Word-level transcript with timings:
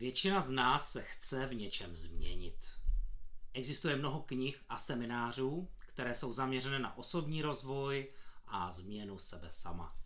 Většina 0.00 0.40
z 0.40 0.50
nás 0.50 0.92
se 0.92 1.02
chce 1.02 1.46
v 1.46 1.54
něčem 1.54 1.96
změnit. 1.96 2.66
Existuje 3.52 3.96
mnoho 3.96 4.22
knih 4.22 4.62
a 4.68 4.76
seminářů, 4.76 5.68
které 5.78 6.14
jsou 6.14 6.32
zaměřené 6.32 6.78
na 6.78 6.96
osobní 6.96 7.42
rozvoj 7.42 8.12
a 8.46 8.72
změnu 8.72 9.18
sebe 9.18 9.50
sama. 9.50 9.96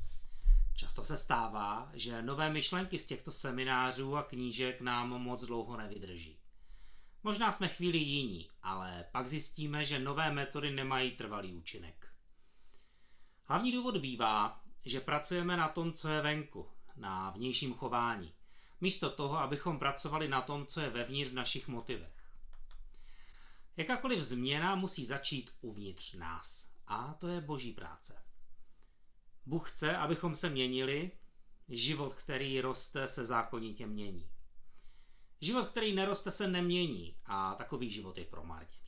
Často 0.76 1.04
se 1.04 1.16
stává, 1.16 1.90
že 1.92 2.22
nové 2.22 2.50
myšlenky 2.50 2.98
z 2.98 3.06
těchto 3.06 3.32
seminářů 3.32 4.16
a 4.16 4.22
knížek 4.22 4.80
nám 4.80 5.08
moc 5.08 5.44
dlouho 5.44 5.76
nevydrží. 5.76 6.38
Možná 7.22 7.52
jsme 7.52 7.68
chvíli 7.68 7.98
jiní, 7.98 8.50
ale 8.62 9.04
pak 9.12 9.28
zjistíme, 9.28 9.84
že 9.84 9.98
nové 9.98 10.30
metody 10.30 10.70
nemají 10.70 11.10
trvalý 11.10 11.54
účinek. 11.54 12.14
Hlavní 13.44 13.72
důvod 13.72 13.96
bývá, 13.96 14.60
že 14.84 15.00
pracujeme 15.00 15.56
na 15.56 15.68
tom, 15.68 15.92
co 15.92 16.08
je 16.08 16.20
venku, 16.22 16.68
na 16.96 17.30
vnějším 17.30 17.74
chování, 17.74 18.34
místo 18.80 19.10
toho, 19.10 19.38
abychom 19.38 19.78
pracovali 19.78 20.28
na 20.28 20.42
tom, 20.42 20.66
co 20.66 20.80
je 20.80 20.90
vevnitř 20.90 21.30
v 21.30 21.34
našich 21.34 21.68
motivech. 21.68 22.24
Jakákoliv 23.76 24.20
změna 24.20 24.74
musí 24.74 25.06
začít 25.06 25.50
uvnitř 25.60 26.14
nás. 26.14 26.70
A 26.86 27.14
to 27.14 27.28
je 27.28 27.40
boží 27.40 27.72
práce. 27.72 28.22
Bůh 29.46 29.70
chce, 29.70 29.96
abychom 29.96 30.34
se 30.34 30.50
měnili, 30.50 31.10
život, 31.68 32.14
který 32.14 32.60
roste, 32.60 33.08
se 33.08 33.24
zákonitě 33.24 33.86
mění. 33.86 34.30
Život, 35.40 35.68
který 35.68 35.94
neroste, 35.94 36.30
se 36.30 36.48
nemění 36.48 37.16
a 37.24 37.54
takový 37.54 37.90
život 37.90 38.18
je 38.18 38.24
promarněný. 38.24 38.84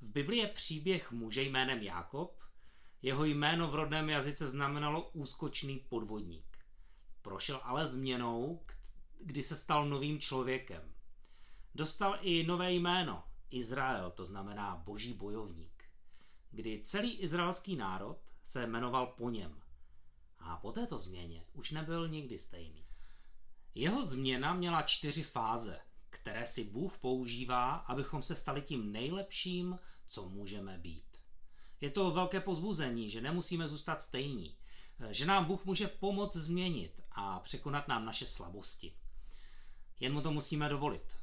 V 0.00 0.08
Biblii 0.08 0.40
je 0.40 0.46
příběh 0.46 1.12
muže 1.12 1.42
jménem 1.42 1.82
Jákob, 1.82 2.40
jeho 3.02 3.24
jméno 3.24 3.70
v 3.70 3.74
rodném 3.74 4.08
jazyce 4.08 4.48
znamenalo 4.48 5.10
úskočný 5.10 5.78
podvodník. 5.78 6.49
Prošel 7.22 7.60
ale 7.62 7.86
změnou, 7.86 8.60
kdy 9.20 9.42
se 9.42 9.56
stal 9.56 9.86
novým 9.86 10.20
člověkem. 10.20 10.94
Dostal 11.74 12.18
i 12.20 12.46
nové 12.46 12.72
jméno, 12.72 13.24
Izrael, 13.50 14.10
to 14.10 14.24
znamená 14.24 14.76
boží 14.76 15.12
bojovník, 15.12 15.84
kdy 16.50 16.80
celý 16.82 17.18
izraelský 17.18 17.76
národ 17.76 18.18
se 18.44 18.66
jmenoval 18.66 19.06
po 19.06 19.30
něm. 19.30 19.62
A 20.38 20.56
po 20.56 20.72
této 20.72 20.98
změně 20.98 21.44
už 21.52 21.70
nebyl 21.70 22.08
nikdy 22.08 22.38
stejný. 22.38 22.86
Jeho 23.74 24.06
změna 24.06 24.54
měla 24.54 24.82
čtyři 24.82 25.22
fáze, 25.22 25.80
které 26.10 26.46
si 26.46 26.64
Bůh 26.64 26.98
používá, 26.98 27.74
abychom 27.74 28.22
se 28.22 28.34
stali 28.34 28.62
tím 28.62 28.92
nejlepším, 28.92 29.78
co 30.06 30.28
můžeme 30.28 30.78
být. 30.78 31.16
Je 31.80 31.90
to 31.90 32.10
velké 32.10 32.40
pozbuzení, 32.40 33.10
že 33.10 33.20
nemusíme 33.20 33.68
zůstat 33.68 34.02
stejní, 34.02 34.56
že 35.08 35.26
nám 35.26 35.44
Bůh 35.44 35.64
může 35.64 35.88
pomoct 35.88 36.36
změnit 36.36 37.04
a 37.12 37.40
překonat 37.40 37.88
nám 37.88 38.04
naše 38.04 38.26
slabosti. 38.26 38.94
Jen 40.00 40.12
mu 40.12 40.20
to 40.20 40.30
musíme 40.30 40.68
dovolit. 40.68 41.18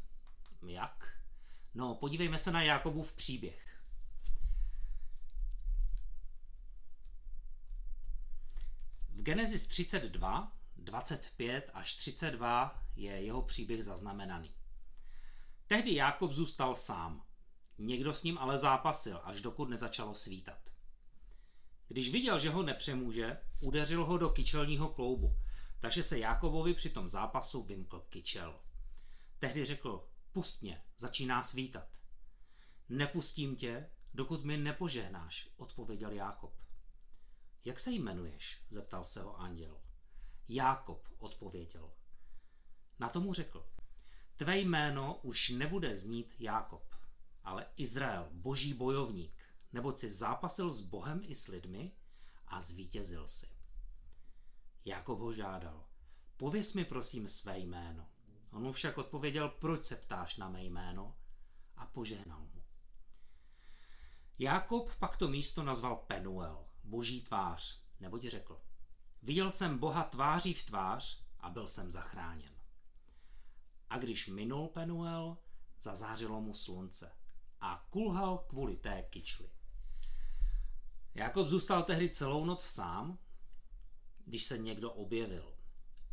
Jak? 0.68 1.18
No, 1.74 1.96
podívejme 1.96 2.40
se 2.40 2.52
na 2.52 2.62
Jakobův 2.62 3.14
příběh. 3.14 3.82
V 9.10 9.22
Genesis 9.22 9.68
32, 9.68 10.52
25 10.78 11.72
až 11.74 11.96
32 11.96 12.84
je 12.96 13.22
jeho 13.22 13.42
příběh 13.42 13.84
zaznamenaný. 13.84 14.54
Tehdy 15.68 15.96
Jákob 15.96 16.32
zůstal 16.32 16.76
sám. 16.76 17.24
Někdo 17.78 18.14
s 18.14 18.24
ním 18.24 18.38
ale 18.38 18.58
zápasil, 18.58 19.22
až 19.24 19.42
dokud 19.42 19.70
nezačalo 19.70 20.16
svítat. 20.16 20.77
Když 21.88 22.12
viděl, 22.12 22.40
že 22.40 22.50
ho 22.50 22.64
nepřemůže, 22.64 23.38
udeřil 23.60 24.06
ho 24.06 24.18
do 24.18 24.30
kyčelního 24.30 24.90
kloubu, 24.90 25.36
takže 25.80 26.04
se 26.04 26.20
Jákobovi 26.20 26.74
při 26.74 26.90
tom 26.90 27.08
zápasu 27.08 27.64
vymkl 27.64 28.06
kyčel. 28.10 28.60
Tehdy 29.40 29.66
řekl, 29.66 30.10
pust 30.32 30.62
mě, 30.62 30.84
začíná 30.98 31.44
svítat. 31.44 31.88
Nepustím 32.90 33.56
tě, 33.56 33.90
dokud 34.14 34.44
mi 34.44 34.58
nepožehnáš, 34.58 35.50
odpověděl 35.58 36.12
Jákob. 36.12 36.54
Jak 37.66 37.80
se 37.80 37.92
jmenuješ? 37.92 38.62
zeptal 38.70 39.06
se 39.06 39.22
ho 39.22 39.40
anděl. 39.40 39.82
Jákob 40.48 41.08
odpověděl. 41.18 41.92
Na 43.00 43.10
tomu 43.10 43.34
řekl, 43.34 43.70
tvé 44.36 44.58
jméno 44.58 45.20
už 45.24 45.50
nebude 45.50 45.96
znít 45.96 46.36
Jákob, 46.40 46.96
ale 47.44 47.66
Izrael, 47.76 48.30
boží 48.32 48.74
bojovník, 48.74 49.47
neboť 49.74 50.00
si 50.00 50.12
zápasil 50.12 50.72
s 50.72 50.82
Bohem 50.82 51.22
i 51.24 51.36
s 51.36 51.48
lidmi 51.48 51.92
a 52.48 52.62
zvítězil 52.62 53.28
si. 53.28 53.48
Jakob 54.86 55.20
ho 55.20 55.34
žádal, 55.34 55.86
pověs 56.38 56.74
mi 56.74 56.86
prosím 56.86 57.28
své 57.28 57.60
jméno. 57.60 58.08
On 58.52 58.64
mu 58.64 58.72
však 58.72 58.98
odpověděl, 58.98 59.50
proč 59.50 59.86
se 59.86 59.96
ptáš 59.96 60.38
na 60.38 60.50
mé 60.50 60.64
jméno 60.64 61.18
a 61.76 61.86
požehnal 61.86 62.40
mu. 62.40 62.64
Jákob 64.40 64.96
pak 64.96 65.18
to 65.18 65.28
místo 65.28 65.64
nazval 65.64 65.96
Penuel, 65.96 66.68
boží 66.84 67.22
tvář, 67.22 67.82
neboť 68.00 68.24
řekl, 68.24 68.62
viděl 69.22 69.52
jsem 69.52 69.78
Boha 69.78 70.04
tváří 70.04 70.54
v 70.54 70.66
tvář 70.66 71.24
a 71.40 71.50
byl 71.50 71.68
jsem 71.68 71.92
zachráněn. 71.92 72.54
A 73.90 73.98
když 73.98 74.28
minul 74.28 74.68
Penuel, 74.68 75.38
zazářilo 75.80 76.42
mu 76.42 76.54
slunce 76.54 77.12
a 77.62 77.88
kulhal 77.90 78.38
kvůli 78.38 78.78
té 78.78 79.04
kyčli. 79.10 79.57
Jakob 81.18 81.48
zůstal 81.48 81.84
tehdy 81.84 82.10
celou 82.10 82.46
noc 82.46 82.66
sám, 82.66 83.18
když 84.26 84.44
se 84.44 84.58
někdo 84.58 84.92
objevil. 84.92 85.58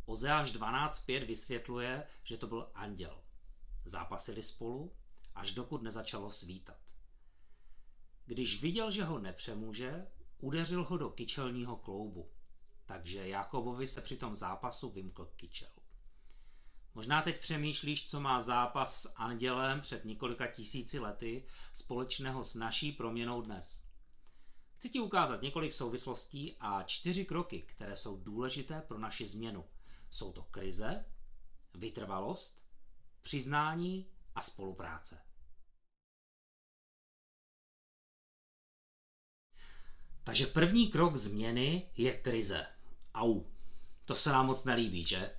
Ozeáš 0.05 0.53
12.5 0.53 1.25
vysvětluje, 1.25 2.07
že 2.23 2.37
to 2.37 2.47
byl 2.47 2.71
anděl. 2.73 3.23
Zápasili 3.85 4.43
spolu, 4.43 4.95
až 5.35 5.51
dokud 5.51 5.81
nezačalo 5.81 6.31
svítat. 6.31 6.77
Když 8.25 8.61
viděl, 8.61 8.91
že 8.91 9.03
ho 9.03 9.19
nepřemůže, 9.19 10.07
udeřil 10.37 10.83
ho 10.83 10.97
do 10.97 11.09
kyčelního 11.09 11.75
kloubu, 11.75 12.31
takže 12.85 13.27
Jakobovi 13.27 13.87
se 13.87 14.01
při 14.01 14.17
tom 14.17 14.35
zápasu 14.35 14.89
vymkl 14.89 15.31
kyčel. 15.35 15.71
Možná 16.93 17.21
teď 17.21 17.39
přemýšlíš, 17.39 18.09
co 18.09 18.19
má 18.19 18.41
zápas 18.41 19.01
s 19.01 19.13
andělem 19.15 19.81
před 19.81 20.05
několika 20.05 20.47
tisíci 20.47 20.99
lety 20.99 21.47
společného 21.73 22.43
s 22.43 22.55
naší 22.55 22.91
proměnou 22.91 23.41
dnes. 23.41 23.84
Chci 24.75 24.89
ti 24.89 24.99
ukázat 24.99 25.41
několik 25.41 25.73
souvislostí 25.73 26.55
a 26.59 26.83
čtyři 26.83 27.25
kroky, 27.25 27.61
které 27.61 27.97
jsou 27.97 28.17
důležité 28.17 28.81
pro 28.81 28.99
naši 28.99 29.27
změnu. 29.27 29.65
Jsou 30.09 30.31
to 30.31 30.43
krize, 30.43 31.05
vytrvalost, 31.73 32.65
přiznání 33.21 34.09
a 34.35 34.41
spolupráce. 34.41 35.21
Takže 40.23 40.47
první 40.47 40.87
krok 40.87 41.15
změny 41.15 41.89
je 41.97 42.17
krize. 42.17 42.67
Au, 43.13 43.43
to 44.05 44.15
se 44.15 44.31
nám 44.31 44.45
moc 44.45 44.63
nelíbí, 44.63 45.05
že? 45.05 45.37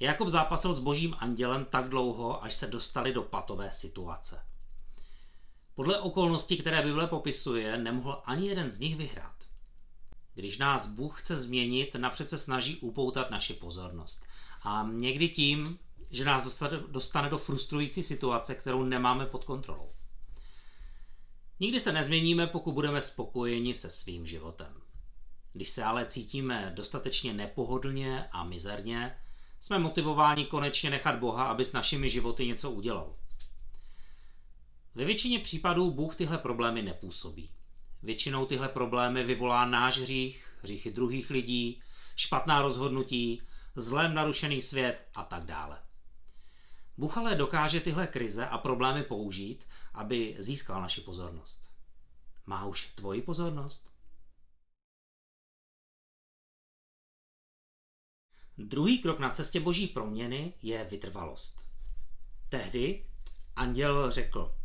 Jakob 0.00 0.28
zápasil 0.28 0.74
s 0.74 0.78
božím 0.78 1.16
andělem 1.18 1.64
tak 1.64 1.88
dlouho, 1.88 2.44
až 2.44 2.54
se 2.54 2.66
dostali 2.66 3.12
do 3.12 3.22
patové 3.22 3.70
situace. 3.70 4.46
Podle 5.78 6.00
okolností, 6.00 6.56
které 6.56 6.82
Bible 6.82 7.06
popisuje, 7.06 7.78
nemohl 7.78 8.22
ani 8.24 8.48
jeden 8.48 8.70
z 8.70 8.78
nich 8.78 8.96
vyhrát. 8.96 9.44
Když 10.34 10.58
nás 10.58 10.86
Bůh 10.86 11.22
chce 11.22 11.36
změnit, 11.36 11.94
napřed 11.94 12.30
se 12.30 12.38
snaží 12.38 12.76
upoutat 12.76 13.30
naši 13.30 13.54
pozornost. 13.54 14.24
A 14.62 14.88
někdy 14.92 15.28
tím, 15.28 15.78
že 16.10 16.24
nás 16.24 16.44
dostane 16.88 17.30
do 17.30 17.38
frustrující 17.38 18.02
situace, 18.02 18.54
kterou 18.54 18.82
nemáme 18.82 19.26
pod 19.26 19.44
kontrolou. 19.44 19.92
Nikdy 21.60 21.80
se 21.80 21.92
nezměníme, 21.92 22.46
pokud 22.46 22.72
budeme 22.72 23.00
spokojeni 23.00 23.74
se 23.74 23.90
svým 23.90 24.26
životem. 24.26 24.72
Když 25.52 25.70
se 25.70 25.84
ale 25.84 26.06
cítíme 26.06 26.72
dostatečně 26.76 27.34
nepohodlně 27.34 28.28
a 28.32 28.44
mizerně, 28.44 29.16
jsme 29.60 29.78
motivováni 29.78 30.44
konečně 30.44 30.90
nechat 30.90 31.18
Boha, 31.18 31.44
aby 31.44 31.64
s 31.64 31.72
našimi 31.72 32.08
životy 32.08 32.46
něco 32.46 32.70
udělal. 32.70 33.14
Ve 34.98 35.04
většině 35.04 35.38
případů 35.38 35.90
Bůh 35.90 36.16
tyhle 36.16 36.38
problémy 36.38 36.82
nepůsobí. 36.82 37.50
Většinou 38.02 38.46
tyhle 38.46 38.68
problémy 38.68 39.24
vyvolá 39.24 39.64
náš 39.64 39.98
hřích, 39.98 40.58
hříchy 40.62 40.90
druhých 40.90 41.30
lidí, 41.30 41.82
špatná 42.16 42.62
rozhodnutí, 42.62 43.42
zlém 43.76 44.14
narušený 44.14 44.60
svět 44.60 45.08
a 45.14 45.24
tak 45.24 45.44
dále. 45.44 45.82
Bůh 46.96 47.18
ale 47.18 47.34
dokáže 47.34 47.80
tyhle 47.80 48.06
krize 48.06 48.46
a 48.46 48.58
problémy 48.58 49.02
použít, 49.02 49.68
aby 49.94 50.36
získal 50.38 50.82
naši 50.82 51.00
pozornost. 51.00 51.70
Má 52.46 52.66
už 52.66 52.86
tvoji 52.94 53.22
pozornost? 53.22 53.92
Druhý 58.58 58.98
krok 58.98 59.18
na 59.18 59.30
cestě 59.30 59.60
boží 59.60 59.86
proměny 59.86 60.54
je 60.62 60.84
vytrvalost. 60.84 61.64
Tehdy 62.48 63.06
anděl 63.56 64.10
řekl, 64.10 64.57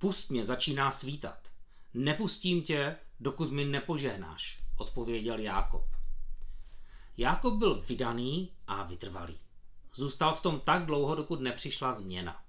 Pust 0.00 0.30
mě, 0.30 0.44
začíná 0.44 0.90
svítat. 0.90 1.38
Nepustím 1.94 2.62
tě, 2.62 2.96
dokud 3.20 3.52
mi 3.52 3.64
nepožehnáš, 3.64 4.62
odpověděl 4.76 5.38
Jákob. 5.38 5.84
Jákob 7.16 7.54
byl 7.54 7.82
vydaný 7.88 8.52
a 8.66 8.82
vytrvalý. 8.82 9.38
Zůstal 9.94 10.34
v 10.34 10.40
tom 10.40 10.60
tak 10.60 10.86
dlouho, 10.86 11.14
dokud 11.14 11.40
nepřišla 11.40 11.92
změna. 11.92 12.42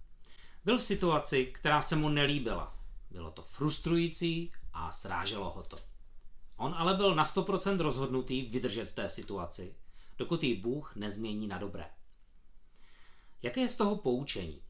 Byl 0.65 0.77
v 0.77 0.83
situaci, 0.83 1.45
která 1.45 1.81
se 1.81 1.95
mu 1.95 2.09
nelíbila. 2.09 2.77
Bylo 3.09 3.31
to 3.31 3.41
frustrující 3.41 4.51
a 4.73 4.91
sráželo 4.91 5.49
ho 5.49 5.63
to. 5.63 5.77
On 6.57 6.75
ale 6.77 6.93
byl 6.95 7.15
na 7.15 7.25
100% 7.25 7.79
rozhodnutý 7.79 8.41
vydržet 8.41 8.85
v 8.85 8.95
té 8.95 9.09
situaci, 9.09 9.75
dokud 10.17 10.43
ji 10.43 10.55
Bůh 10.55 10.95
nezmění 10.95 11.47
na 11.47 11.57
dobré. 11.57 11.89
Jaké 13.41 13.61
je 13.61 13.69
z 13.69 13.75
toho 13.75 13.95
poučení? 13.95 14.61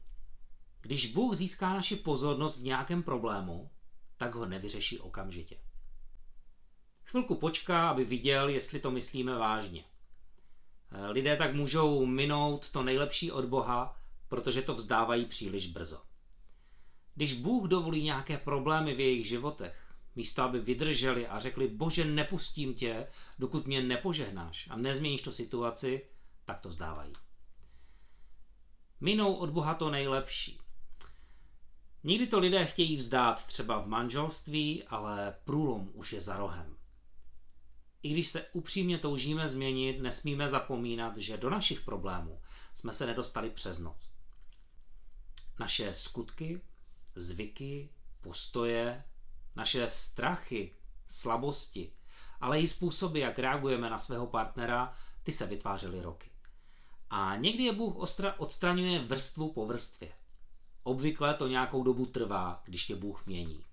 Když 0.82 1.12
Bůh 1.12 1.34
získá 1.34 1.74
naši 1.74 1.96
pozornost 1.96 2.58
v 2.58 2.62
nějakém 2.62 3.02
problému, 3.02 3.70
tak 4.16 4.34
ho 4.34 4.46
nevyřeší 4.46 4.98
okamžitě. 4.98 5.58
Chvilku 7.04 7.34
počká, 7.34 7.90
aby 7.90 8.04
viděl, 8.04 8.48
jestli 8.48 8.80
to 8.80 8.90
myslíme 8.90 9.34
vážně. 9.34 9.84
Lidé 11.08 11.36
tak 11.36 11.54
můžou 11.54 12.06
minout 12.06 12.70
to 12.70 12.82
nejlepší 12.82 13.32
od 13.32 13.44
Boha, 13.44 13.96
protože 14.28 14.62
to 14.62 14.74
vzdávají 14.74 15.24
příliš 15.24 15.66
brzo. 15.66 16.02
Když 17.14 17.32
Bůh 17.32 17.68
dovolí 17.68 18.02
nějaké 18.02 18.38
problémy 18.38 18.94
v 18.94 19.00
jejich 19.00 19.26
životech, 19.26 19.94
místo 20.16 20.42
aby 20.42 20.60
vydrželi 20.60 21.26
a 21.26 21.40
řekli, 21.40 21.68
bože, 21.68 22.04
nepustím 22.04 22.74
tě, 22.74 23.06
dokud 23.38 23.66
mě 23.66 23.82
nepožehnáš 23.82 24.68
a 24.70 24.76
nezměníš 24.76 25.22
to 25.22 25.32
situaci, 25.32 26.06
tak 26.44 26.60
to 26.60 26.68
vzdávají. 26.68 27.12
Minou 29.00 29.34
od 29.34 29.50
Boha 29.50 29.74
to 29.74 29.90
nejlepší. 29.90 30.61
Nikdy 32.04 32.26
to 32.26 32.38
lidé 32.38 32.66
chtějí 32.66 32.96
vzdát 32.96 33.46
třeba 33.46 33.78
v 33.78 33.86
manželství, 33.86 34.84
ale 34.84 35.36
průlom 35.44 35.90
už 35.94 36.12
je 36.12 36.20
za 36.20 36.36
rohem. 36.36 36.76
I 38.02 38.10
když 38.10 38.28
se 38.28 38.46
upřímně 38.52 38.98
toužíme 38.98 39.48
změnit, 39.48 40.02
nesmíme 40.02 40.48
zapomínat, 40.48 41.16
že 41.16 41.36
do 41.36 41.50
našich 41.50 41.80
problémů 41.80 42.40
jsme 42.74 42.92
se 42.92 43.06
nedostali 43.06 43.50
přes 43.50 43.78
noc. 43.78 44.14
Naše 45.58 45.94
skutky, 45.94 46.60
zvyky, 47.14 47.88
postoje, 48.20 49.04
naše 49.56 49.90
strachy, 49.90 50.76
slabosti, 51.06 51.92
ale 52.40 52.60
i 52.60 52.66
způsoby, 52.66 53.20
jak 53.20 53.38
reagujeme 53.38 53.90
na 53.90 53.98
svého 53.98 54.26
partnera, 54.26 54.94
ty 55.22 55.32
se 55.32 55.46
vytvářely 55.46 56.02
roky. 56.02 56.30
A 57.10 57.36
někdy 57.36 57.62
je 57.62 57.72
Bůh 57.72 57.96
odstraňuje 58.38 58.98
vrstvu 58.98 59.52
po 59.52 59.66
vrstvě. 59.66 60.12
Obvykle 60.82 61.34
to 61.34 61.48
nějakou 61.48 61.82
dobu 61.82 62.06
trvá, 62.06 62.62
když 62.64 62.86
tě 62.86 62.96
Bůh 62.96 63.26
mění. 63.26 63.64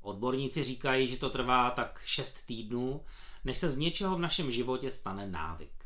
Odborníci 0.00 0.64
říkají, 0.64 1.08
že 1.08 1.16
to 1.16 1.30
trvá 1.30 1.70
tak 1.70 2.02
6 2.04 2.46
týdnů, 2.46 3.04
než 3.44 3.58
se 3.58 3.70
z 3.70 3.76
něčeho 3.76 4.16
v 4.16 4.20
našem 4.20 4.50
životě 4.50 4.90
stane 4.90 5.26
návyk. 5.26 5.84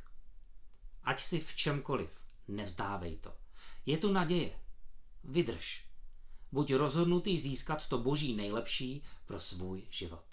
Ať 1.02 1.20
si 1.20 1.40
v 1.40 1.56
čemkoliv, 1.56 2.11
nevzdávej 2.49 3.17
to. 3.17 3.37
Je 3.87 3.99
tu 3.99 4.12
naděje. 4.12 4.61
Vydrž. 5.25 5.87
Buď 6.52 6.72
rozhodnutý 6.72 7.40
získat 7.40 7.88
to 7.88 7.99
boží 7.99 8.37
nejlepší 8.37 9.02
pro 9.26 9.40
svůj 9.40 9.87
život. 9.90 10.25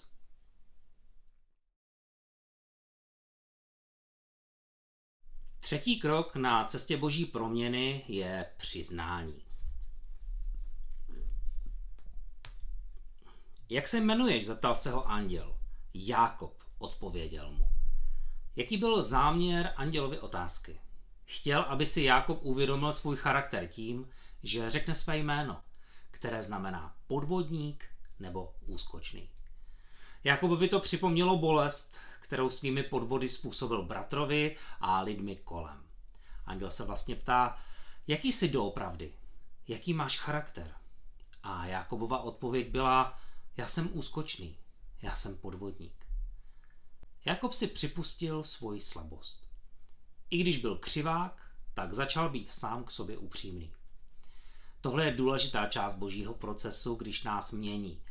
Třetí 5.60 6.00
krok 6.00 6.36
na 6.36 6.64
cestě 6.64 6.96
boží 6.96 7.24
proměny 7.24 8.04
je 8.08 8.52
přiznání. 8.56 9.53
Jak 13.70 13.88
se 13.88 13.98
jmenuješ? 13.98 14.46
zeptal 14.46 14.74
se 14.74 14.90
ho 14.90 15.08
anděl. 15.08 15.56
Jákob, 15.94 16.62
odpověděl 16.78 17.50
mu. 17.52 17.64
Jaký 18.56 18.76
byl 18.76 19.02
záměr 19.02 19.72
andělovy 19.76 20.18
otázky? 20.18 20.80
Chtěl, 21.24 21.60
aby 21.60 21.86
si 21.86 22.02
Jákob 22.02 22.38
uvědomil 22.42 22.92
svůj 22.92 23.16
charakter 23.16 23.66
tím, 23.66 24.08
že 24.42 24.70
řekne 24.70 24.94
své 24.94 25.18
jméno, 25.18 25.60
které 26.10 26.42
znamená 26.42 26.94
podvodník 27.06 27.84
nebo 28.20 28.54
úskočný. 28.66 29.28
Jakobovi 30.24 30.68
to 30.68 30.80
připomnělo 30.80 31.38
bolest, 31.38 31.96
kterou 32.20 32.50
svými 32.50 32.82
podvody 32.82 33.28
způsobil 33.28 33.82
bratrovi 33.82 34.56
a 34.80 35.00
lidmi 35.00 35.36
kolem. 35.36 35.82
Anděl 36.46 36.70
se 36.70 36.84
vlastně 36.84 37.16
ptá, 37.16 37.58
jaký 38.06 38.32
jsi 38.32 38.48
doopravdy? 38.48 39.12
Jaký 39.68 39.94
máš 39.94 40.18
charakter? 40.18 40.74
A 41.42 41.66
Jakobova 41.66 42.18
odpověď 42.18 42.68
byla, 42.68 43.18
já 43.56 43.66
jsem 43.66 43.90
úskočný, 43.92 44.56
já 45.02 45.16
jsem 45.16 45.36
podvodník. 45.36 46.06
Jakob 47.24 47.52
si 47.52 47.66
připustil 47.66 48.44
svoji 48.44 48.80
slabost. 48.80 49.48
I 50.30 50.38
když 50.38 50.58
byl 50.58 50.76
křivák, 50.76 51.50
tak 51.74 51.94
začal 51.94 52.30
být 52.30 52.50
sám 52.50 52.84
k 52.84 52.90
sobě 52.90 53.18
upřímný. 53.18 53.72
Tohle 54.80 55.04
je 55.04 55.16
důležitá 55.16 55.66
část 55.66 55.94
božího 55.94 56.34
procesu, 56.34 56.94
když 56.94 57.22
nás 57.22 57.52
mění, 57.52 58.02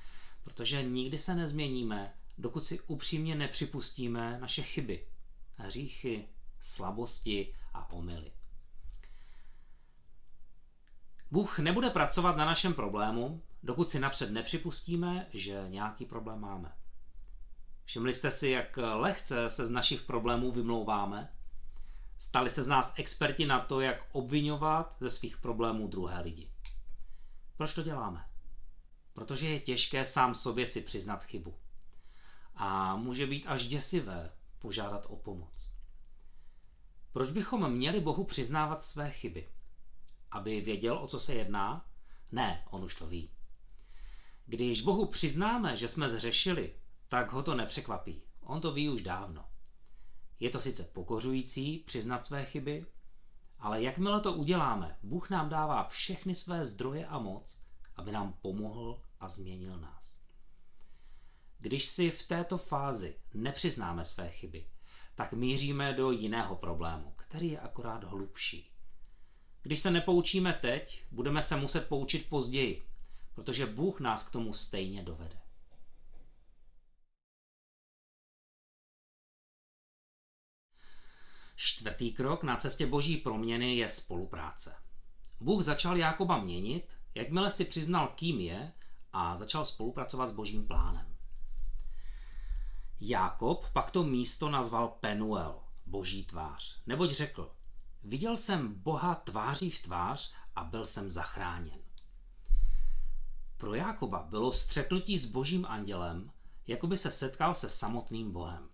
protože 0.44 0.84
nikdy 0.84 1.20
se 1.20 1.36
nezměníme, 1.36 2.14
dokud 2.38 2.66
si 2.66 2.80
upřímně 2.80 3.36
nepřipustíme 3.36 4.40
naše 4.40 4.64
chyby, 4.64 5.08
hříchy, 5.56 6.28
slabosti 6.60 7.56
a 7.74 7.92
omily. 7.92 8.32
Bůh 11.32 11.60
nebude 11.60 11.90
pracovat 11.90 12.38
na 12.38 12.46
našem 12.46 12.74
problému, 12.74 13.42
dokud 13.64 13.90
si 13.90 14.00
napřed 14.00 14.32
nepřipustíme, 14.32 15.28
že 15.34 15.66
nějaký 15.68 16.06
problém 16.06 16.40
máme. 16.40 16.76
Všimli 17.86 18.14
jste 18.14 18.32
si, 18.32 18.50
jak 18.50 18.78
lehce 18.78 19.50
se 19.50 19.66
z 19.66 19.70
našich 19.70 20.02
problémů 20.02 20.52
vymlouváme? 20.52 21.34
Stali 22.18 22.50
se 22.50 22.64
z 22.64 22.68
nás 22.68 22.94
experti 22.96 23.46
na 23.46 23.60
to, 23.60 23.82
jak 23.82 24.08
obvinovat 24.12 24.96
ze 25.00 25.10
svých 25.10 25.38
problémů 25.38 25.88
druhé 25.88 26.22
lidi. 26.22 26.52
Proč 27.58 27.74
to 27.74 27.84
děláme? 27.84 28.26
Protože 29.14 29.50
je 29.50 29.60
těžké 29.60 30.06
sám 30.06 30.36
sobě 30.36 30.68
si 30.68 30.82
přiznat 30.82 31.24
chybu. 31.24 31.56
A 32.56 32.96
může 32.96 33.28
být 33.28 33.46
až 33.48 33.68
děsivé 33.68 34.32
požádat 34.60 35.06
o 35.10 35.16
pomoc. 35.16 35.74
Proč 37.12 37.32
bychom 37.32 37.72
měli 37.72 38.00
Bohu 38.00 38.24
přiznávat 38.24 38.86
své 38.86 39.12
chyby? 39.12 39.50
Aby 40.32 40.62
věděl, 40.62 40.98
o 40.98 41.08
co 41.08 41.20
se 41.20 41.34
jedná? 41.34 41.86
Ne, 42.32 42.64
on 42.70 42.84
už 42.84 42.96
to 42.96 43.08
ví. 43.08 43.30
Když 44.46 44.82
Bohu 44.82 45.06
přiznáme, 45.06 45.78
že 45.78 45.88
jsme 45.88 46.10
zřešili, 46.10 46.76
tak 47.10 47.32
ho 47.32 47.44
to 47.44 47.56
nepřekvapí. 47.56 48.24
On 48.42 48.62
to 48.62 48.74
ví 48.74 48.90
už 48.90 49.02
dávno. 49.02 49.46
Je 50.40 50.50
to 50.50 50.60
sice 50.60 50.84
pokořující 50.84 51.80
přiznat 51.80 52.26
své 52.26 52.46
chyby, 52.46 52.86
ale 53.60 53.84
jakmile 53.84 54.22
to 54.22 54.34
uděláme, 54.34 54.98
Bůh 55.04 55.30
nám 55.30 55.50
dává 55.50 55.84
všechny 55.84 56.36
své 56.36 56.66
zdroje 56.66 57.08
a 57.08 57.20
moc, 57.20 57.64
aby 57.96 58.12
nám 58.12 58.34
pomohl 58.42 59.02
a 59.20 59.28
změnil 59.28 59.80
nás. 59.80 60.20
Když 61.60 61.86
si 61.86 62.12
v 62.12 62.24
této 62.24 62.58
fázi 62.58 63.16
nepřiznáme 63.34 64.06
své 64.06 64.30
chyby, 64.30 64.68
tak 65.16 65.34
míříme 65.34 65.94
do 65.94 66.12
jiného 66.12 66.56
problému, 66.56 67.14
který 67.16 67.52
je 67.52 67.60
akorát 67.60 68.04
hlubší. 68.04 68.70
Když 69.62 69.80
se 69.80 69.92
nepoučíme 69.92 70.54
teď, 70.54 71.06
budeme 71.12 71.42
se 71.42 71.56
muset 71.56 71.88
poučit 71.88 72.30
později, 72.30 72.88
protože 73.34 73.66
Bůh 73.66 74.00
nás 74.00 74.24
k 74.24 74.32
tomu 74.32 74.54
stejně 74.54 75.04
dovede. 75.04 75.42
Čtvrtý 81.56 82.14
krok 82.14 82.44
na 82.44 82.56
cestě 82.56 82.88
boží 82.88 83.18
proměny 83.18 83.76
je 83.76 83.90
spolupráce. 83.90 84.76
Bůh 85.40 85.64
začal 85.64 85.98
Jákoba 85.98 86.38
měnit, 86.38 86.98
jakmile 87.16 87.52
si 87.52 87.66
přiznal, 87.66 88.08
kým 88.08 88.40
je 88.40 88.74
a 89.14 89.38
začal 89.38 89.66
spolupracovat 89.66 90.28
s 90.28 90.32
božím 90.32 90.68
plánem. 90.68 91.16
Jákob 93.00 93.66
pak 93.74 93.92
to 93.92 94.04
místo 94.04 94.50
nazval 94.50 94.88
Penuel, 94.88 95.64
boží 95.86 96.26
tvář, 96.26 96.82
neboť 96.86 97.12
řekl, 97.12 97.56
viděl 98.04 98.38
jsem 98.38 98.74
Boha 98.74 99.16
tváří 99.16 99.70
v 99.70 99.84
tvář 99.84 100.34
a 100.56 100.64
byl 100.64 100.86
jsem 100.86 101.12
zachráněn. 101.12 101.83
Pro 103.64 103.74
Jákoba 103.74 104.24
bylo 104.24 104.54
střetnutí 104.54 105.18
s 105.18 105.26
božím 105.26 105.66
andělem, 105.66 106.32
jako 106.68 106.88
by 106.88 106.98
se 106.98 107.12
setkal 107.12 107.56
se 107.56 107.70
samotným 107.70 108.32
Bohem. 108.32 108.70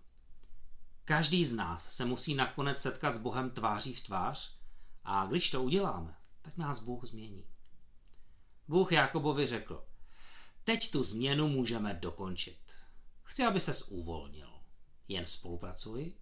Každý 1.04 1.44
z 1.44 1.52
nás 1.52 1.92
se 1.92 2.04
musí 2.04 2.34
nakonec 2.34 2.78
setkat 2.78 3.14
s 3.14 3.18
Bohem 3.18 3.50
tváří 3.50 3.94
v 3.94 4.00
tvář 4.00 4.56
a 5.04 5.26
když 5.26 5.50
to 5.50 5.62
uděláme, 5.62 6.16
tak 6.42 6.56
nás 6.56 6.78
Bůh 6.78 7.04
změní. 7.04 7.44
Bůh 8.68 8.92
Jakobovi 8.92 9.46
řekl, 9.46 9.84
teď 10.64 10.90
tu 10.90 11.02
změnu 11.02 11.48
můžeme 11.48 11.94
dokončit. 11.94 12.72
Chci, 13.22 13.44
aby 13.44 13.60
ses 13.60 13.82
uvolnil. 13.82 14.50
Jen 15.08 15.26
spolupracuj 15.26 16.14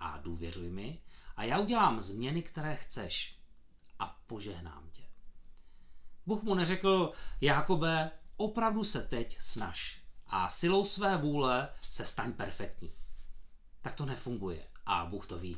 a 0.00 0.18
důvěřuj 0.18 0.70
mi 0.70 1.02
a 1.36 1.44
já 1.44 1.58
udělám 1.58 2.00
změny, 2.00 2.42
které 2.42 2.76
chceš 2.76 3.38
a 3.98 4.22
požehnám 4.26 4.90
tě. 4.92 5.03
Bůh 6.26 6.42
mu 6.42 6.54
neřekl, 6.54 7.12
Jakobe, 7.40 8.10
opravdu 8.36 8.84
se 8.84 9.02
teď 9.02 9.36
snaž 9.40 10.02
a 10.26 10.50
silou 10.50 10.84
své 10.84 11.16
vůle 11.16 11.68
se 11.90 12.06
staň 12.06 12.32
perfektní 12.32 12.92
tak 13.84 13.94
to 13.94 14.06
nefunguje 14.06 14.66
a 14.86 15.06
Bůh 15.06 15.26
to 15.26 15.38
ví. 15.38 15.56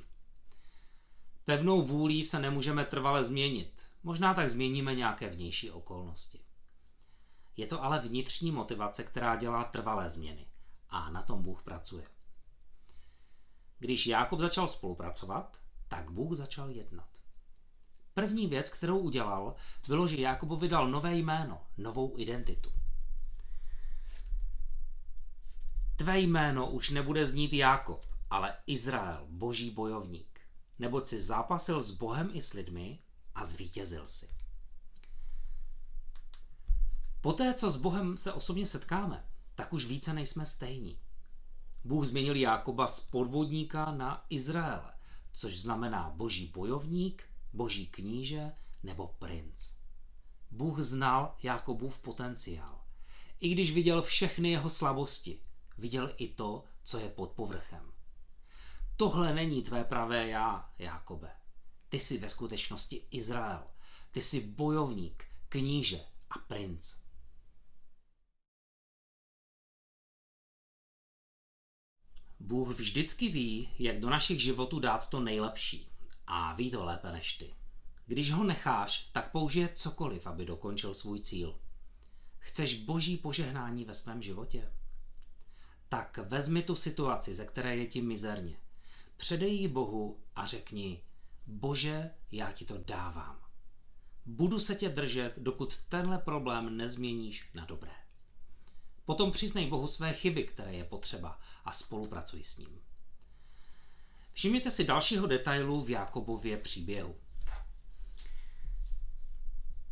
Pevnou 1.44 1.82
vůlí 1.82 2.24
se 2.24 2.38
nemůžeme 2.38 2.84
trvale 2.84 3.24
změnit. 3.24 3.82
Možná 4.02 4.34
tak 4.34 4.50
změníme 4.50 4.94
nějaké 4.94 5.28
vnější 5.28 5.70
okolnosti. 5.70 6.40
Je 7.56 7.66
to 7.66 7.84
ale 7.84 7.98
vnitřní 7.98 8.50
motivace, 8.50 9.04
která 9.04 9.36
dělá 9.36 9.64
trvalé 9.64 10.10
změny. 10.10 10.46
A 10.90 11.10
na 11.10 11.22
tom 11.22 11.42
Bůh 11.42 11.62
pracuje. 11.62 12.06
Když 13.78 14.06
Jákob 14.06 14.40
začal 14.40 14.68
spolupracovat, 14.68 15.60
tak 15.88 16.10
Bůh 16.10 16.36
začal 16.36 16.70
jednat. 16.70 17.08
První 18.16 18.46
věc, 18.46 18.70
kterou 18.70 18.98
udělal, 18.98 19.54
bylo, 19.88 20.06
že 20.08 20.20
Jákobovi 20.20 20.68
dal 20.68 20.88
nové 20.88 21.16
jméno, 21.16 21.60
novou 21.76 22.18
identitu. 22.18 22.70
Tvé 25.96 26.20
jméno 26.20 26.70
už 26.70 26.90
nebude 26.90 27.26
znít 27.26 27.52
Jákob, 27.52 28.06
ale 28.30 28.54
Izrael, 28.66 29.26
boží 29.30 29.70
bojovník, 29.70 30.40
neboť 30.78 31.06
si 31.06 31.20
zápasil 31.20 31.82
s 31.82 31.90
Bohem 31.90 32.30
i 32.32 32.42
s 32.42 32.52
lidmi 32.52 32.98
a 33.34 33.44
zvítězil 33.44 34.06
si. 34.06 34.28
Poté, 37.20 37.54
co 37.54 37.70
s 37.70 37.76
Bohem 37.76 38.16
se 38.16 38.32
osobně 38.32 38.66
setkáme, 38.66 39.24
tak 39.54 39.72
už 39.72 39.86
více 39.86 40.12
nejsme 40.12 40.46
stejní. 40.46 40.98
Bůh 41.84 42.06
změnil 42.06 42.36
Jákoba 42.36 42.86
z 42.86 43.00
podvodníka 43.00 43.92
na 43.92 44.24
Izraele, 44.30 44.92
což 45.32 45.60
znamená 45.60 46.10
boží 46.10 46.46
bojovník, 46.46 47.35
boží 47.56 47.86
kníže 47.86 48.52
nebo 48.82 49.06
princ. 49.18 49.72
Bůh 50.50 50.78
znal 50.78 51.36
Jákobův 51.42 51.98
potenciál. 51.98 52.84
I 53.40 53.48
když 53.48 53.70
viděl 53.70 54.02
všechny 54.02 54.50
jeho 54.50 54.70
slabosti, 54.70 55.40
viděl 55.78 56.14
i 56.16 56.28
to, 56.28 56.64
co 56.84 56.98
je 56.98 57.08
pod 57.08 57.30
povrchem. 57.30 57.92
Tohle 58.96 59.34
není 59.34 59.62
tvé 59.62 59.84
pravé 59.84 60.28
já, 60.28 60.72
Jákobe. 60.78 61.30
Ty 61.88 61.98
jsi 61.98 62.18
ve 62.18 62.28
skutečnosti 62.28 63.06
Izrael. 63.10 63.64
Ty 64.10 64.20
jsi 64.20 64.40
bojovník, 64.40 65.24
kníže 65.48 66.00
a 66.30 66.38
princ. 66.38 66.94
Bůh 72.40 72.68
vždycky 72.68 73.28
ví, 73.28 73.74
jak 73.78 74.00
do 74.00 74.10
našich 74.10 74.40
životů 74.40 74.80
dát 74.80 75.08
to 75.08 75.20
nejlepší. 75.20 75.95
A 76.26 76.54
ví 76.54 76.70
to 76.70 76.84
lépe 76.84 77.12
než 77.12 77.32
ty. 77.32 77.54
Když 78.06 78.32
ho 78.32 78.44
necháš, 78.44 79.10
tak 79.12 79.32
použije 79.32 79.68
cokoliv, 79.74 80.26
aby 80.26 80.44
dokončil 80.44 80.94
svůj 80.94 81.20
cíl. 81.20 81.60
Chceš 82.38 82.84
boží 82.84 83.16
požehnání 83.16 83.84
ve 83.84 83.94
svém 83.94 84.22
životě? 84.22 84.72
Tak 85.88 86.18
vezmi 86.18 86.62
tu 86.62 86.76
situaci, 86.76 87.34
ze 87.34 87.46
které 87.46 87.76
je 87.76 87.86
ti 87.86 88.02
mizerně. 88.02 88.56
Předej 89.16 89.56
ji 89.56 89.68
Bohu 89.68 90.20
a 90.36 90.46
řekni, 90.46 91.02
Bože, 91.46 92.10
já 92.32 92.52
ti 92.52 92.64
to 92.64 92.78
dávám. 92.78 93.40
Budu 94.26 94.60
se 94.60 94.74
tě 94.74 94.88
držet, 94.88 95.34
dokud 95.36 95.82
tenhle 95.88 96.18
problém 96.18 96.76
nezměníš 96.76 97.50
na 97.54 97.64
dobré. 97.64 97.92
Potom 99.04 99.32
přiznej 99.32 99.66
Bohu 99.66 99.86
své 99.86 100.12
chyby, 100.12 100.44
které 100.44 100.74
je 100.74 100.84
potřeba 100.84 101.40
a 101.64 101.72
spolupracuj 101.72 102.44
s 102.44 102.58
ním. 102.58 102.80
Všimněte 104.36 104.70
si 104.70 104.84
dalšího 104.84 105.26
detailu 105.26 105.84
v 105.84 105.90
Jákobově 105.90 106.56
příběhu. 106.56 107.14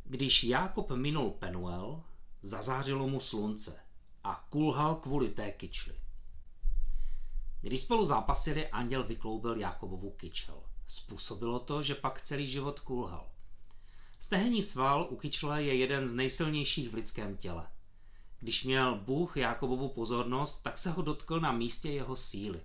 Když 0.04 0.44
Jákob 0.44 0.90
minul 0.90 1.30
Penuel, 1.30 2.02
zazářilo 2.42 3.08
mu 3.08 3.20
slunce 3.20 3.80
a 4.24 4.46
kulhal 4.50 4.94
kvůli 4.94 5.28
té 5.28 5.52
kyčli. 5.52 5.94
Když 7.60 7.80
spolu 7.80 8.04
zápasili, 8.04 8.68
anděl 8.68 9.04
vykloubil 9.04 9.56
Jákobovu 9.56 10.10
kyčel. 10.10 10.62
Způsobilo 10.86 11.58
to, 11.58 11.82
že 11.82 11.94
pak 11.94 12.22
celý 12.22 12.48
život 12.48 12.80
kulhal. 12.80 13.30
Stehenní 14.20 14.62
sval 14.62 15.06
u 15.10 15.16
kyčle 15.16 15.62
je 15.62 15.74
jeden 15.74 16.08
z 16.08 16.14
nejsilnějších 16.14 16.90
v 16.90 16.94
lidském 16.94 17.36
těle. 17.36 17.66
Když 18.40 18.64
měl 18.64 18.94
Bůh 18.94 19.36
Jákobovu 19.36 19.88
pozornost, 19.88 20.62
tak 20.62 20.78
se 20.78 20.90
ho 20.90 21.02
dotkl 21.02 21.40
na 21.40 21.52
místě 21.52 21.90
jeho 21.90 22.16
síly. 22.16 22.60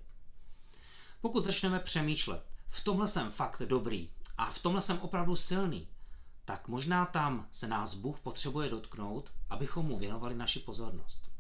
Pokud 1.22 1.44
začneme 1.44 1.80
přemýšlet, 1.80 2.52
v 2.68 2.84
tomhle 2.84 3.08
jsem 3.08 3.32
fakt 3.32 3.62
dobrý 3.62 4.10
a 4.38 4.52
v 4.52 4.60
tomhle 4.60 4.82
jsem 4.82 5.00
opravdu 5.00 5.36
silný, 5.36 5.88
tak 6.46 6.68
možná 6.68 7.06
tam 7.06 7.48
se 7.52 7.68
nás 7.68 7.94
Bůh 7.94 8.20
potřebuje 8.20 8.70
dotknout, 8.70 9.34
abychom 9.50 9.86
mu 9.86 10.00
věnovali 10.00 10.36
naši 10.36 10.60
pozornost. 10.60 11.32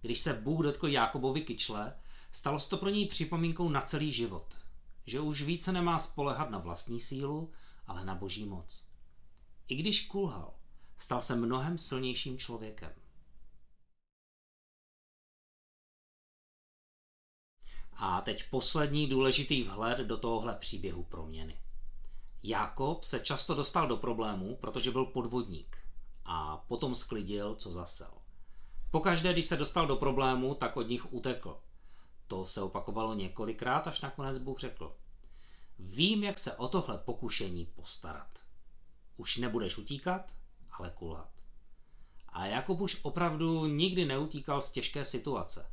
Když 0.00 0.20
se 0.20 0.34
Bůh 0.34 0.62
dotkl 0.62 0.88
Jákobovi 0.88 1.40
kyčle, 1.40 1.94
stalo 2.32 2.60
se 2.60 2.68
to 2.68 2.76
pro 2.76 2.88
něj 2.88 3.08
připomínkou 3.08 3.68
na 3.68 3.80
celý 3.80 4.12
život, 4.12 4.58
že 5.06 5.20
už 5.20 5.42
více 5.42 5.72
nemá 5.72 5.98
spolehat 5.98 6.50
na 6.50 6.58
vlastní 6.58 7.00
sílu, 7.00 7.52
ale 7.86 8.04
na 8.04 8.14
boží 8.14 8.44
moc. 8.44 8.88
I 9.68 9.74
když 9.74 10.06
kulhal, 10.06 10.54
stal 10.98 11.20
se 11.20 11.36
mnohem 11.36 11.78
silnějším 11.78 12.38
člověkem. 12.38 12.92
A 17.96 18.20
teď 18.20 18.50
poslední 18.50 19.06
důležitý 19.06 19.62
vhled 19.62 19.98
do 19.98 20.16
tohohle 20.16 20.54
příběhu 20.54 21.02
proměny. 21.04 21.60
Jakob 22.42 23.04
se 23.04 23.20
často 23.20 23.54
dostal 23.54 23.88
do 23.88 23.96
problémů, 23.96 24.56
protože 24.56 24.90
byl 24.90 25.04
podvodník 25.04 25.78
a 26.24 26.56
potom 26.56 26.94
sklidil, 26.94 27.54
co 27.54 27.72
zasel. 27.72 28.10
Pokaždé, 28.90 29.32
když 29.32 29.46
se 29.46 29.56
dostal 29.56 29.86
do 29.86 29.96
problému, 29.96 30.54
tak 30.54 30.76
od 30.76 30.88
nich 30.88 31.12
utekl. 31.12 31.60
To 32.26 32.46
se 32.46 32.62
opakovalo 32.62 33.14
několikrát, 33.14 33.86
až 33.86 34.00
nakonec 34.00 34.38
Bůh 34.38 34.58
řekl. 34.58 34.96
Vím, 35.78 36.24
jak 36.24 36.38
se 36.38 36.56
o 36.56 36.68
tohle 36.68 36.98
pokušení 36.98 37.66
postarat. 37.66 38.38
Už 39.16 39.36
nebudeš 39.36 39.78
utíkat, 39.78 40.32
ale 40.70 40.90
kulhat. 40.90 41.30
A 42.28 42.46
Jakub 42.46 42.80
už 42.80 43.00
opravdu 43.02 43.66
nikdy 43.66 44.04
neutíkal 44.04 44.62
z 44.62 44.70
těžké 44.70 45.04
situace. 45.04 45.70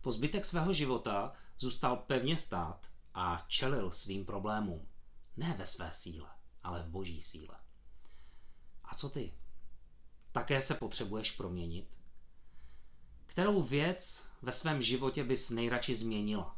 Po 0.00 0.12
zbytek 0.12 0.44
svého 0.44 0.72
života 0.72 1.32
zůstal 1.58 1.96
pevně 1.96 2.36
stát 2.36 2.86
a 3.14 3.44
čelil 3.48 3.90
svým 3.90 4.24
problémům. 4.24 4.88
Ne 5.36 5.54
ve 5.58 5.66
své 5.66 5.92
síle, 5.92 6.28
ale 6.62 6.82
v 6.82 6.88
boží 6.88 7.22
síle. 7.22 7.56
A 8.84 8.94
co 8.94 9.08
ty? 9.08 9.34
Také 10.32 10.60
se 10.60 10.74
potřebuješ 10.74 11.30
proměnit? 11.30 11.98
Kterou 13.26 13.62
věc 13.62 14.28
ve 14.42 14.52
svém 14.52 14.82
životě 14.82 15.24
bys 15.24 15.50
nejradši 15.50 15.96
změnila? 15.96 16.56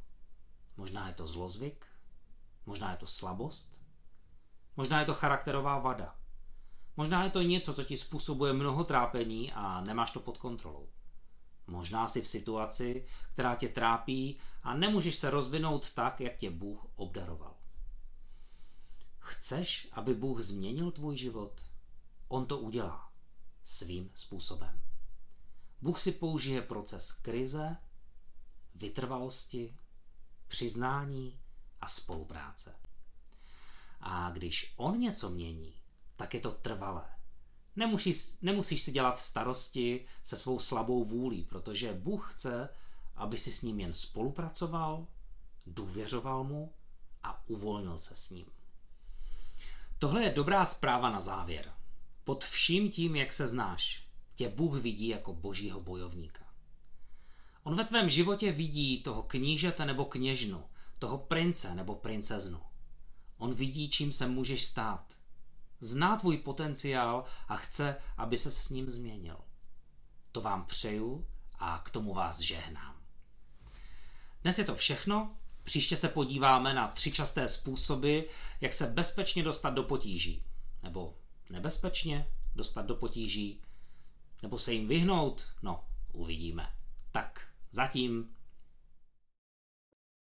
Možná 0.77 1.09
je 1.09 1.15
to 1.15 1.27
zlozvyk? 1.27 1.87
Možná 2.67 2.91
je 2.91 2.97
to 2.97 3.07
slabost? 3.07 3.83
Možná 4.77 5.01
je 5.01 5.07
to 5.07 5.15
charakterová 5.15 5.79
vada? 5.79 6.17
Možná 6.97 7.25
je 7.25 7.31
to 7.31 7.43
něco, 7.43 7.75
co 7.75 7.85
ti 7.85 7.97
způsobuje 7.97 8.53
mnoho 8.53 8.85
trápení 8.85 9.53
a 9.53 9.81
nemáš 9.81 10.11
to 10.11 10.21
pod 10.21 10.39
kontrolou. 10.39 10.89
Možná 11.67 12.09
jsi 12.09 12.23
v 12.23 12.29
situaci, 12.29 13.07
která 13.33 13.55
tě 13.55 13.69
trápí 13.69 14.39
a 14.63 14.75
nemůžeš 14.75 15.17
se 15.17 15.31
rozvinout 15.31 15.95
tak, 15.95 16.21
jak 16.21 16.37
tě 16.37 16.51
Bůh 16.51 16.87
obdaroval. 16.97 17.57
Chceš, 19.19 19.89
aby 19.93 20.15
Bůh 20.15 20.41
změnil 20.41 20.91
tvůj 20.91 21.17
život? 21.17 21.61
On 22.29 22.47
to 22.47 22.59
udělá 22.59 23.13
svým 23.65 24.11
způsobem. 24.15 24.81
Bůh 25.81 26.01
si 26.01 26.13
použije 26.13 26.63
proces 26.63 27.13
krize, 27.13 27.77
vytrvalosti, 28.75 29.77
přiznání 30.49 31.41
a 31.81 31.89
spolupráce. 31.89 32.77
A 34.01 34.31
když 34.31 34.75
on 34.77 34.99
něco 34.99 35.31
mění, 35.31 35.75
tak 36.17 36.35
je 36.35 36.41
to 36.41 36.53
trvalé. 36.53 37.20
Nemusíš, 37.77 38.37
nemusíš 38.43 38.83
si 38.83 38.93
dělat 38.93 39.19
starosti 39.19 40.07
se 40.23 40.37
svou 40.37 40.61
slabou 40.61 41.05
vůlí, 41.05 41.45
protože 41.45 41.93
Bůh 41.93 42.33
chce, 42.33 42.69
aby 43.17 43.39
si 43.39 43.53
s 43.53 43.63
ním 43.63 43.81
jen 43.81 43.93
spolupracoval, 43.93 45.07
důvěřoval 45.67 46.45
mu 46.45 46.73
a 47.23 47.49
uvolnil 47.49 47.99
se 47.99 48.17
s 48.17 48.31
ním. 48.31 48.47
Tohle 49.99 50.23
je 50.23 50.31
dobrá 50.31 50.65
zpráva 50.65 51.11
na 51.11 51.21
závěr. 51.21 51.73
Pod 52.25 52.45
vším 52.45 52.91
tím, 52.91 53.17
jak 53.17 53.33
se 53.33 53.47
znáš, 53.47 54.05
tě 54.35 54.49
Bůh 54.49 54.79
vidí 54.79 55.09
jako 55.09 55.35
božího 55.35 55.81
bojovníka. 55.81 56.45
On 57.63 57.77
ve 57.77 57.85
tvém 57.85 58.09
životě 58.09 58.53
vidí 58.53 59.03
toho 59.03 59.23
knížete 59.23 59.85
nebo 59.85 60.05
kněžnu, 60.05 60.65
toho 60.99 61.19
prince 61.19 61.75
nebo 61.75 61.95
princeznu. 61.95 62.61
On 63.39 63.55
vidí, 63.55 63.91
čím 63.91 64.13
se 64.13 64.27
můžeš 64.27 64.65
stát. 64.65 65.20
Zná 65.81 66.17
tvůj 66.17 66.37
potenciál 66.37 67.25
a 67.49 67.57
chce, 67.57 67.97
aby 68.17 68.39
se 68.39 68.51
s 68.51 68.69
ním 68.69 68.91
změnil. 68.91 69.37
To 70.33 70.41
vám 70.41 70.67
přeju 70.67 71.27
a 71.59 71.79
k 71.79 71.91
tomu 71.91 72.15
vás 72.15 72.39
žehnám. 72.39 72.97
Dnes 74.43 74.59
je 74.59 74.65
to 74.65 74.75
všechno. 74.75 75.37
Příště 75.65 75.97
se 75.97 76.09
podíváme 76.09 76.75
na 76.75 76.89
tři 76.89 77.13
časté 77.13 77.49
způsoby, 77.49 78.21
jak 78.61 78.73
se 78.73 78.87
bezpečně 78.87 79.43
dostat 79.43 79.71
do 79.71 79.83
potíží. 79.83 80.45
Nebo 80.83 81.17
nebezpečně 81.51 82.31
dostat 82.55 82.87
do 82.87 82.95
potíží. 82.95 83.63
Nebo 84.43 84.59
se 84.59 84.73
jim 84.73 84.89
vyhnout. 84.89 85.45
No, 85.63 85.85
uvidíme. 86.13 86.73
Tak, 87.13 87.47
zatím 87.71 88.35